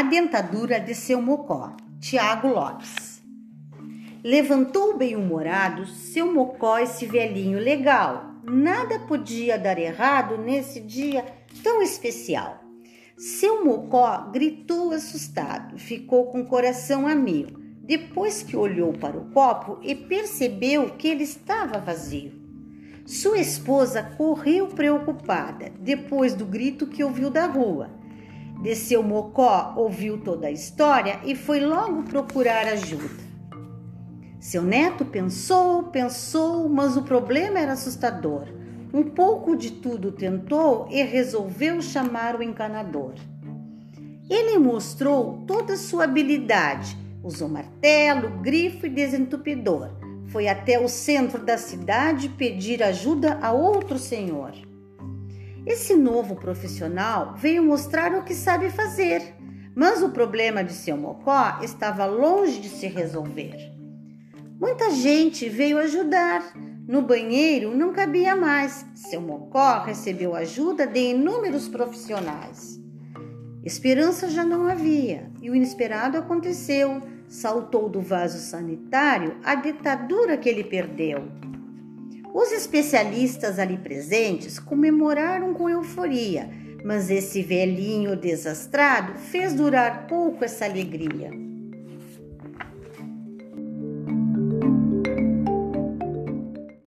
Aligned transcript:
A 0.00 0.02
dentadura 0.02 0.80
de 0.80 0.94
seu 0.94 1.20
mocó, 1.20 1.76
Tiago 2.00 2.48
Lopes. 2.48 3.22
Levantou 4.24 4.96
bem-humorado 4.96 5.84
seu 5.84 6.32
mocó 6.32 6.78
esse 6.78 7.04
velhinho 7.04 7.58
legal. 7.58 8.36
Nada 8.42 9.00
podia 9.00 9.58
dar 9.58 9.78
errado 9.78 10.38
nesse 10.38 10.80
dia 10.80 11.22
tão 11.62 11.82
especial. 11.82 12.64
Seu 13.18 13.62
mocó 13.62 14.30
gritou 14.32 14.90
assustado, 14.92 15.78
ficou 15.78 16.28
com 16.32 16.40
o 16.40 16.46
coração 16.46 17.06
a 17.06 17.14
mil, 17.14 17.48
depois 17.82 18.42
que 18.42 18.56
olhou 18.56 18.94
para 18.94 19.18
o 19.18 19.30
copo 19.32 19.78
e 19.82 19.94
percebeu 19.94 20.94
que 20.96 21.08
ele 21.08 21.24
estava 21.24 21.78
vazio. 21.78 22.32
Sua 23.04 23.36
esposa 23.36 24.02
correu 24.16 24.68
preocupada 24.68 25.70
depois 25.78 26.32
do 26.32 26.46
grito 26.46 26.86
que 26.86 27.04
ouviu 27.04 27.28
da 27.28 27.44
rua 27.44 27.99
Desceu 28.60 29.02
Mocó, 29.02 29.72
ouviu 29.76 30.18
toda 30.18 30.48
a 30.48 30.50
história 30.50 31.20
e 31.24 31.34
foi 31.34 31.60
logo 31.60 32.02
procurar 32.02 32.66
ajuda. 32.66 33.30
Seu 34.38 34.62
neto 34.62 35.04
pensou, 35.04 35.84
pensou, 35.84 36.68
mas 36.68 36.96
o 36.96 37.02
problema 37.02 37.58
era 37.58 37.72
assustador. 37.72 38.48
Um 38.92 39.04
pouco 39.04 39.56
de 39.56 39.70
tudo 39.70 40.12
tentou 40.12 40.88
e 40.90 41.02
resolveu 41.02 41.80
chamar 41.80 42.36
o 42.36 42.42
encanador. 42.42 43.14
Ele 44.28 44.58
mostrou 44.58 45.44
toda 45.46 45.74
a 45.74 45.78
sua 45.78 46.04
habilidade, 46.04 46.96
usou 47.22 47.48
martelo, 47.48 48.30
grifo 48.40 48.86
e 48.86 48.90
desentupidor. 48.90 49.90
Foi 50.28 50.48
até 50.48 50.78
o 50.78 50.88
centro 50.88 51.42
da 51.42 51.56
cidade 51.56 52.28
pedir 52.28 52.82
ajuda 52.82 53.38
a 53.42 53.52
outro 53.52 53.98
senhor. 53.98 54.52
Esse 55.66 55.94
novo 55.94 56.36
profissional 56.36 57.34
veio 57.36 57.62
mostrar 57.62 58.14
o 58.14 58.24
que 58.24 58.34
sabe 58.34 58.70
fazer, 58.70 59.34
mas 59.74 60.02
o 60.02 60.10
problema 60.10 60.64
de 60.64 60.72
seu 60.72 60.96
mocó 60.96 61.58
estava 61.62 62.06
longe 62.06 62.60
de 62.60 62.68
se 62.68 62.86
resolver. 62.86 63.70
Muita 64.58 64.90
gente 64.90 65.48
veio 65.48 65.78
ajudar. 65.78 66.52
No 66.86 67.02
banheiro 67.02 67.74
não 67.76 67.92
cabia 67.92 68.34
mais. 68.34 68.84
Seu 68.94 69.20
mocó 69.20 69.82
recebeu 69.84 70.34
ajuda 70.34 70.86
de 70.86 71.10
inúmeros 71.10 71.68
profissionais. 71.68 72.80
Esperança 73.62 74.28
já 74.28 74.44
não 74.44 74.66
havia 74.66 75.30
e 75.40 75.50
o 75.50 75.54
inesperado 75.54 76.18
aconteceu. 76.18 77.00
Saltou 77.28 77.88
do 77.88 78.00
vaso 78.00 78.38
sanitário 78.38 79.36
a 79.44 79.54
ditadura 79.54 80.36
que 80.36 80.48
ele 80.48 80.64
perdeu. 80.64 81.28
Os 82.32 82.52
especialistas 82.52 83.58
ali 83.58 83.76
presentes 83.76 84.58
comemoraram 84.58 85.52
com 85.52 85.68
euforia, 85.68 86.48
mas 86.84 87.10
esse 87.10 87.42
velhinho 87.42 88.16
desastrado 88.16 89.18
fez 89.18 89.52
durar 89.52 90.06
pouco 90.06 90.44
essa 90.44 90.64
alegria. 90.64 91.49